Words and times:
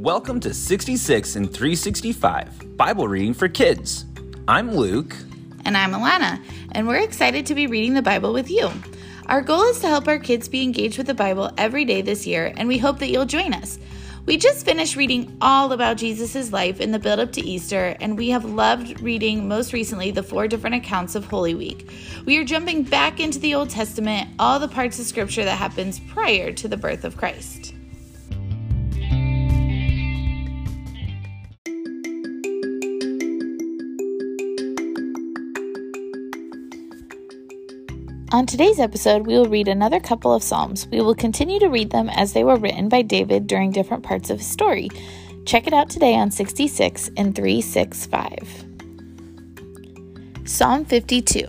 Welcome 0.00 0.40
to 0.40 0.54
66 0.54 1.36
in 1.36 1.46
365 1.46 2.74
Bible 2.78 3.06
reading 3.06 3.34
for 3.34 3.48
kids. 3.48 4.06
I'm 4.48 4.74
Luke. 4.74 5.14
And 5.66 5.76
I'm 5.76 5.92
Alana, 5.92 6.42
and 6.72 6.88
we're 6.88 7.02
excited 7.02 7.44
to 7.44 7.54
be 7.54 7.66
reading 7.66 7.92
the 7.92 8.00
Bible 8.00 8.32
with 8.32 8.50
you. 8.50 8.70
Our 9.26 9.42
goal 9.42 9.62
is 9.64 9.78
to 9.80 9.88
help 9.88 10.08
our 10.08 10.18
kids 10.18 10.48
be 10.48 10.62
engaged 10.62 10.96
with 10.96 11.06
the 11.06 11.12
Bible 11.12 11.50
every 11.58 11.84
day 11.84 12.00
this 12.00 12.26
year, 12.26 12.50
and 12.56 12.66
we 12.66 12.78
hope 12.78 12.98
that 13.00 13.10
you'll 13.10 13.26
join 13.26 13.52
us. 13.52 13.78
We 14.24 14.38
just 14.38 14.64
finished 14.64 14.96
reading 14.96 15.36
all 15.42 15.70
about 15.72 15.98
Jesus' 15.98 16.50
life 16.50 16.80
in 16.80 16.92
the 16.92 16.98
build 16.98 17.20
up 17.20 17.32
to 17.32 17.42
Easter, 17.42 17.94
and 18.00 18.16
we 18.16 18.30
have 18.30 18.46
loved 18.46 19.02
reading 19.02 19.48
most 19.48 19.74
recently 19.74 20.12
the 20.12 20.22
four 20.22 20.48
different 20.48 20.76
accounts 20.76 21.14
of 21.14 21.26
Holy 21.26 21.54
Week. 21.54 21.90
We 22.24 22.38
are 22.38 22.44
jumping 22.44 22.84
back 22.84 23.20
into 23.20 23.38
the 23.38 23.54
Old 23.54 23.68
Testament, 23.68 24.30
all 24.38 24.58
the 24.58 24.66
parts 24.66 24.98
of 24.98 25.04
Scripture 25.04 25.44
that 25.44 25.58
happens 25.58 26.00
prior 26.00 26.52
to 26.54 26.68
the 26.68 26.78
birth 26.78 27.04
of 27.04 27.18
Christ. 27.18 27.74
On 38.32 38.46
today's 38.46 38.78
episode, 38.78 39.26
we 39.26 39.36
will 39.36 39.48
read 39.48 39.66
another 39.66 39.98
couple 39.98 40.32
of 40.32 40.44
Psalms. 40.44 40.86
We 40.86 41.00
will 41.00 41.16
continue 41.16 41.58
to 41.58 41.66
read 41.66 41.90
them 41.90 42.08
as 42.08 42.32
they 42.32 42.44
were 42.44 42.54
written 42.54 42.88
by 42.88 43.02
David 43.02 43.48
during 43.48 43.72
different 43.72 44.04
parts 44.04 44.30
of 44.30 44.38
his 44.38 44.46
story. 44.46 44.88
Check 45.46 45.66
it 45.66 45.72
out 45.72 45.90
today 45.90 46.14
on 46.14 46.30
66 46.30 47.08
in 47.08 47.32
365. 47.32 48.66
Psalm 50.44 50.84
52. 50.84 51.44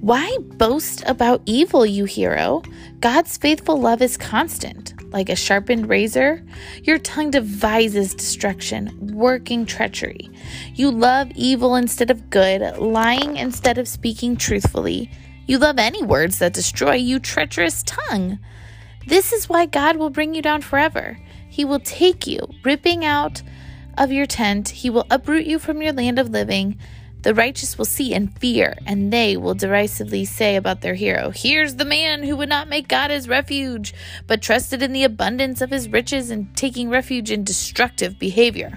Why 0.00 0.34
boast 0.40 1.02
about 1.06 1.42
evil, 1.44 1.84
you 1.84 2.06
hero? 2.06 2.62
God's 3.00 3.36
faithful 3.36 3.78
love 3.78 4.00
is 4.00 4.16
constant. 4.16 4.94
Like 5.12 5.28
a 5.28 5.36
sharpened 5.36 5.90
razor, 5.90 6.42
your 6.84 7.00
tongue 7.00 7.30
devises 7.30 8.14
destruction, 8.14 8.96
working 9.14 9.66
treachery. 9.66 10.30
You 10.74 10.90
love 10.90 11.30
evil 11.34 11.76
instead 11.76 12.10
of 12.10 12.30
good, 12.30 12.78
lying 12.78 13.36
instead 13.36 13.76
of 13.76 13.86
speaking 13.86 14.38
truthfully. 14.38 15.10
You 15.46 15.58
love 15.58 15.78
any 15.78 16.02
words 16.02 16.38
that 16.38 16.52
destroy 16.52 16.94
you, 16.94 17.18
treacherous 17.18 17.82
tongue. 17.82 18.38
This 19.06 19.32
is 19.32 19.48
why 19.48 19.66
God 19.66 19.96
will 19.96 20.10
bring 20.10 20.34
you 20.34 20.42
down 20.42 20.62
forever. 20.62 21.18
He 21.48 21.64
will 21.64 21.80
take 21.80 22.26
you, 22.26 22.48
ripping 22.64 23.04
out 23.04 23.42
of 23.98 24.12
your 24.12 24.26
tent. 24.26 24.68
He 24.68 24.88
will 24.88 25.06
uproot 25.10 25.46
you 25.46 25.58
from 25.58 25.82
your 25.82 25.92
land 25.92 26.18
of 26.18 26.30
living. 26.30 26.78
The 27.22 27.34
righteous 27.34 27.78
will 27.78 27.84
see 27.84 28.14
and 28.14 28.36
fear, 28.38 28.76
and 28.86 29.12
they 29.12 29.36
will 29.36 29.54
derisively 29.54 30.24
say 30.24 30.56
about 30.56 30.80
their 30.80 30.94
hero, 30.94 31.30
Here's 31.30 31.76
the 31.76 31.84
man 31.84 32.22
who 32.22 32.36
would 32.36 32.48
not 32.48 32.68
make 32.68 32.88
God 32.88 33.10
his 33.10 33.28
refuge, 33.28 33.94
but 34.26 34.42
trusted 34.42 34.82
in 34.82 34.92
the 34.92 35.04
abundance 35.04 35.60
of 35.60 35.70
his 35.70 35.88
riches 35.88 36.30
and 36.30 36.56
taking 36.56 36.88
refuge 36.90 37.30
in 37.30 37.44
destructive 37.44 38.18
behavior. 38.18 38.76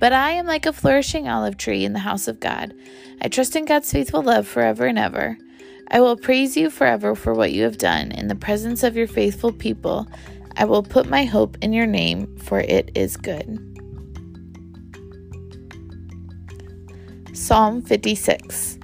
But 0.00 0.14
I 0.14 0.30
am 0.30 0.46
like 0.46 0.64
a 0.64 0.72
flourishing 0.72 1.28
olive 1.28 1.58
tree 1.58 1.84
in 1.84 1.92
the 1.92 1.98
house 2.00 2.26
of 2.26 2.40
God. 2.40 2.74
I 3.20 3.28
trust 3.28 3.54
in 3.54 3.66
God's 3.66 3.92
faithful 3.92 4.22
love 4.22 4.48
forever 4.48 4.86
and 4.86 4.98
ever. 4.98 5.36
I 5.90 6.00
will 6.00 6.16
praise 6.16 6.56
you 6.56 6.70
forever 6.70 7.14
for 7.14 7.34
what 7.34 7.52
you 7.52 7.64
have 7.64 7.76
done 7.76 8.10
in 8.12 8.28
the 8.28 8.34
presence 8.34 8.82
of 8.82 8.96
your 8.96 9.06
faithful 9.06 9.52
people. 9.52 10.08
I 10.56 10.64
will 10.64 10.82
put 10.82 11.08
my 11.08 11.24
hope 11.24 11.58
in 11.60 11.74
your 11.74 11.86
name, 11.86 12.34
for 12.38 12.60
it 12.60 12.90
is 12.94 13.18
good. 13.18 13.66
Psalm 17.36 17.82
56 17.82 18.78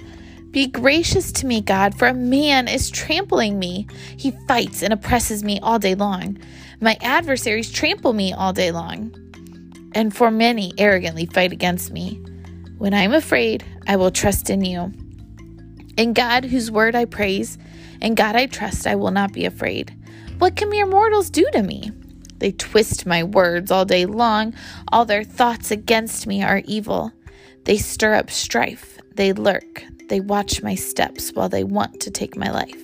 Be 0.50 0.66
gracious 0.66 1.32
to 1.32 1.46
me, 1.46 1.62
God, 1.62 1.98
for 1.98 2.08
a 2.08 2.14
man 2.14 2.68
is 2.68 2.90
trampling 2.90 3.58
me. 3.58 3.86
He 4.18 4.32
fights 4.46 4.82
and 4.82 4.92
oppresses 4.92 5.42
me 5.42 5.60
all 5.60 5.78
day 5.78 5.94
long. 5.94 6.36
My 6.78 6.98
adversaries 7.00 7.72
trample 7.72 8.12
me 8.12 8.34
all 8.34 8.52
day 8.52 8.70
long 8.70 9.14
and 9.96 10.14
for 10.14 10.30
many 10.30 10.74
arrogantly 10.76 11.24
fight 11.24 11.52
against 11.52 11.90
me. 11.90 12.20
When 12.76 12.92
I 12.92 13.00
am 13.00 13.14
afraid, 13.14 13.64
I 13.88 13.96
will 13.96 14.10
trust 14.10 14.50
in 14.50 14.62
you. 14.62 14.92
In 15.96 16.12
God, 16.12 16.44
whose 16.44 16.70
word 16.70 16.94
I 16.94 17.06
praise, 17.06 17.56
and 18.02 18.14
God 18.14 18.36
I 18.36 18.44
trust, 18.44 18.86
I 18.86 18.94
will 18.94 19.10
not 19.10 19.32
be 19.32 19.46
afraid. 19.46 19.96
What 20.36 20.54
can 20.54 20.68
mere 20.68 20.84
mortals 20.84 21.30
do 21.30 21.48
to 21.52 21.62
me? 21.62 21.90
They 22.36 22.52
twist 22.52 23.06
my 23.06 23.24
words 23.24 23.70
all 23.70 23.86
day 23.86 24.04
long. 24.04 24.52
All 24.92 25.06
their 25.06 25.24
thoughts 25.24 25.70
against 25.70 26.26
me 26.26 26.42
are 26.42 26.60
evil. 26.66 27.10
They 27.64 27.78
stir 27.78 28.12
up 28.12 28.30
strife. 28.30 28.98
They 29.14 29.32
lurk. 29.32 29.82
They 30.10 30.20
watch 30.20 30.62
my 30.62 30.74
steps 30.74 31.30
while 31.30 31.48
they 31.48 31.64
want 31.64 32.00
to 32.00 32.10
take 32.10 32.36
my 32.36 32.50
life. 32.50 32.82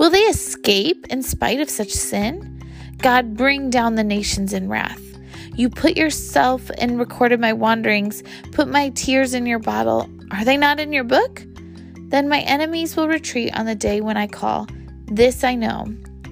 Will 0.00 0.10
they 0.10 0.22
escape 0.22 1.06
in 1.10 1.22
spite 1.22 1.60
of 1.60 1.70
such 1.70 1.90
sin? 1.90 2.60
God, 2.98 3.36
bring 3.36 3.70
down 3.70 3.94
the 3.94 4.02
nations 4.02 4.52
in 4.52 4.68
wrath. 4.68 5.13
You 5.56 5.70
put 5.70 5.96
yourself 5.96 6.70
and 6.78 6.98
recorded 6.98 7.40
my 7.40 7.52
wanderings, 7.52 8.22
put 8.52 8.68
my 8.68 8.88
tears 8.90 9.34
in 9.34 9.46
your 9.46 9.60
bottle. 9.60 10.08
Are 10.32 10.44
they 10.44 10.56
not 10.56 10.80
in 10.80 10.92
your 10.92 11.04
book? 11.04 11.44
Then 12.08 12.28
my 12.28 12.40
enemies 12.40 12.96
will 12.96 13.08
retreat 13.08 13.56
on 13.56 13.66
the 13.66 13.74
day 13.74 14.00
when 14.00 14.16
I 14.16 14.26
call. 14.26 14.66
This 15.06 15.44
I 15.44 15.54
know 15.54 15.86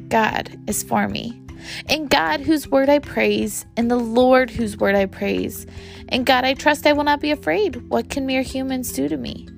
God 0.08 0.58
is 0.66 0.82
for 0.82 1.08
me. 1.08 1.40
In 1.88 2.08
God, 2.08 2.40
whose 2.40 2.68
word 2.68 2.88
I 2.88 2.98
praise, 2.98 3.64
in 3.76 3.88
the 3.88 3.96
Lord, 3.96 4.50
whose 4.50 4.76
word 4.76 4.96
I 4.96 5.06
praise. 5.06 5.66
In 6.08 6.24
God, 6.24 6.44
I 6.44 6.54
trust 6.54 6.86
I 6.86 6.92
will 6.92 7.04
not 7.04 7.20
be 7.20 7.30
afraid. 7.30 7.76
What 7.88 8.10
can 8.10 8.26
mere 8.26 8.42
humans 8.42 8.92
do 8.92 9.08
to 9.08 9.16
me? 9.16 9.48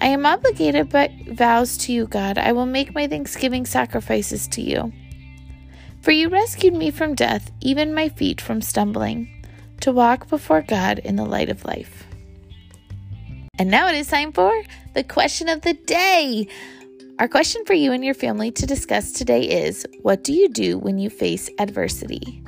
I 0.00 0.06
am 0.06 0.26
obligated 0.26 0.88
by 0.88 1.16
vows 1.28 1.76
to 1.78 1.92
you, 1.92 2.08
God. 2.08 2.36
I 2.36 2.50
will 2.50 2.66
make 2.66 2.94
my 2.94 3.06
thanksgiving 3.06 3.64
sacrifices 3.64 4.48
to 4.48 4.60
you. 4.60 4.92
For 6.02 6.10
you 6.10 6.28
rescued 6.28 6.74
me 6.74 6.90
from 6.90 7.14
death, 7.14 7.52
even 7.60 7.94
my 7.94 8.08
feet 8.08 8.40
from 8.40 8.60
stumbling, 8.60 9.28
to 9.82 9.92
walk 9.92 10.28
before 10.28 10.60
God 10.60 10.98
in 10.98 11.14
the 11.14 11.24
light 11.24 11.48
of 11.48 11.64
life. 11.64 12.04
And 13.56 13.70
now 13.70 13.86
it 13.86 13.94
is 13.94 14.08
time 14.08 14.32
for 14.32 14.52
the 14.94 15.04
question 15.04 15.48
of 15.48 15.60
the 15.62 15.74
day. 15.74 16.48
Our 17.20 17.28
question 17.28 17.64
for 17.64 17.74
you 17.74 17.92
and 17.92 18.04
your 18.04 18.14
family 18.14 18.50
to 18.50 18.66
discuss 18.66 19.12
today 19.12 19.42
is 19.42 19.86
What 20.00 20.24
do 20.24 20.32
you 20.32 20.48
do 20.48 20.76
when 20.76 20.98
you 20.98 21.08
face 21.08 21.48
adversity? 21.60 22.42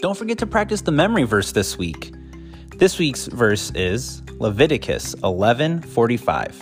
Don't 0.00 0.16
forget 0.16 0.38
to 0.38 0.46
practice 0.46 0.80
the 0.80 0.90
memory 0.90 1.24
verse 1.24 1.52
this 1.52 1.76
week. 1.76 2.12
This 2.82 2.98
week's 2.98 3.26
verse 3.28 3.70
is 3.76 4.22
Leviticus 4.40 5.14
11:45. 5.22 6.52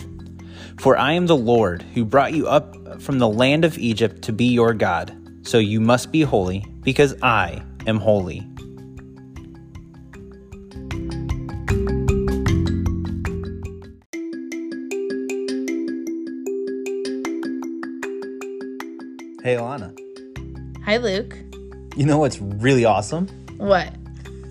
For 0.79 0.95
I 0.95 1.13
am 1.13 1.25
the 1.25 1.35
Lord 1.35 1.81
who 1.95 2.05
brought 2.05 2.33
you 2.33 2.47
up 2.47 3.01
from 3.01 3.17
the 3.17 3.27
land 3.27 3.65
of 3.65 3.75
Egypt 3.79 4.21
to 4.25 4.31
be 4.31 4.45
your 4.45 4.75
God. 4.75 5.17
So 5.41 5.57
you 5.57 5.81
must 5.81 6.11
be 6.11 6.21
holy 6.21 6.63
because 6.83 7.15
I 7.23 7.63
am 7.87 7.97
holy. 7.97 8.47
Hey 19.41 19.55
Alana. 19.55 19.97
Hi, 20.85 20.97
Luke. 20.97 21.35
You 21.95 22.05
know 22.05 22.19
what's 22.19 22.39
really 22.39 22.85
awesome? 22.85 23.27
What? 23.57 23.91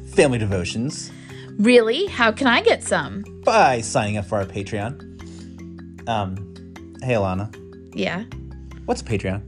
Family 0.08 0.38
devotions. 0.38 1.12
Really? 1.60 2.06
How 2.06 2.32
can 2.32 2.46
I 2.46 2.62
get 2.62 2.82
some? 2.82 3.24
by 3.44 3.80
signing 3.80 4.16
up 4.18 4.26
for 4.26 4.38
our 4.38 4.44
Patreon. 4.44 5.06
Um, 6.08 6.36
hey 7.02 7.14
Alana, 7.14 7.54
Yeah. 7.94 8.24
what's 8.86 9.00
a 9.00 9.04
Patreon? 9.04 9.42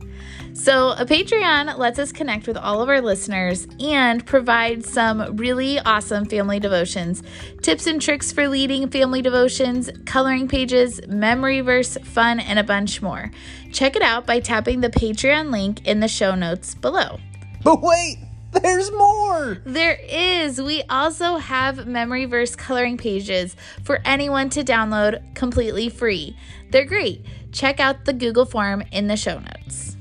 So, 0.55 0.91
a 0.91 1.07
Patreon 1.07 1.79
lets 1.79 1.99
us 1.99 2.13
connect 2.13 2.47
with 2.47 2.57
all 2.59 2.83
of 2.83 2.89
our 2.91 3.01
listeners 3.01 3.67
and 3.81 4.25
provide 4.27 4.85
some 4.85 5.37
really 5.37 5.79
awesome 5.81 6.27
family 6.27 6.61
devotions, 6.61 7.23
tips 7.63 7.87
and 7.87 8.01
tricks 8.01 8.33
for 8.33 8.49
leading 8.49 8.89
family 8.91 9.23
devotions, 9.23 9.89
coloring 10.05 10.49
pages, 10.49 11.01
memory 11.09 11.61
verse, 11.63 11.97
fun, 12.05 12.39
and 12.41 12.59
a 12.59 12.65
bunch 12.65 13.01
more. 13.01 13.31
Check 13.73 13.97
it 13.97 14.03
out 14.03 14.27
by 14.27 14.41
tapping 14.41 14.81
the 14.83 14.91
Patreon 14.91 15.51
link 15.51 15.87
in 15.87 16.01
the 16.01 16.09
show 16.09 16.35
notes 16.35 16.75
below. 16.75 17.19
But 17.65 17.81
wait, 17.83 18.19
there's 18.63 18.91
more. 18.93 19.59
There 19.65 19.99
is. 20.09 20.61
We 20.61 20.83
also 20.91 21.37
have 21.37 21.87
memory 21.87 22.27
verse 22.27 22.55
coloring 22.55 22.99
pages 22.99 23.57
for 23.83 24.01
anyone 24.05 24.51
to 24.51 24.63
download 24.63 25.35
completely 25.35 25.89
free. 25.89 26.37
They're 26.71 26.85
great. 26.85 27.25
Check 27.51 27.81
out 27.81 28.05
the 28.05 28.13
Google 28.13 28.45
form 28.45 28.83
in 28.93 29.07
the 29.07 29.17
show 29.17 29.39
notes. 29.39 29.92